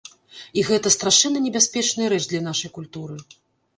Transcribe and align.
І 0.61 0.63
гэта 0.69 0.91
страшэнна 0.95 1.43
небяспечная 1.47 2.09
рэч 2.15 2.21
для 2.33 2.41
нашай 2.49 2.77
культуры. 2.79 3.15